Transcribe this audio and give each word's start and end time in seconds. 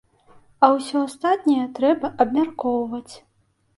А 0.63 0.69
ўсё 0.77 1.03
астатняе 1.09 1.65
трэба 1.81 2.13
абмяркоўваць. 2.25 3.15